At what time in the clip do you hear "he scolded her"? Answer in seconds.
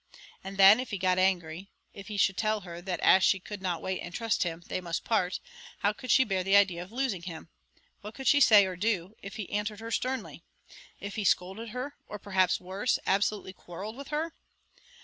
11.17-11.97